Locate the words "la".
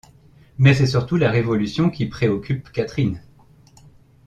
1.15-1.29